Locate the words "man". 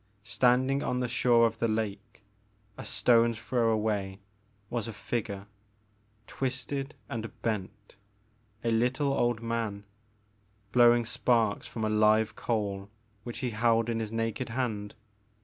9.43-9.83